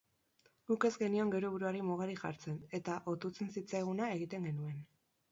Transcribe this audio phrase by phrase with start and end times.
[0.69, 4.81] Guk ez genion geure buruari mugarik jartzen, eta otutzen zitzaiguna egiten genuen.